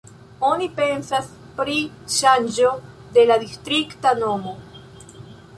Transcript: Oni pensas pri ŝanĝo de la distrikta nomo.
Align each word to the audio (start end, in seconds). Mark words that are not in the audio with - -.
Oni 0.45 0.67
pensas 0.79 1.27
pri 1.59 1.75
ŝanĝo 2.15 2.73
de 3.19 3.29
la 3.33 3.39
distrikta 3.47 4.19
nomo. 4.25 4.59